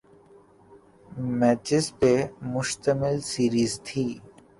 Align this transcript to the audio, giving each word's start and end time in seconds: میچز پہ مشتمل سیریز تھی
میچز 1.39 1.85
پہ 1.99 2.11
مشتمل 2.53 3.15
سیریز 3.31 3.73
تھی 3.85 4.05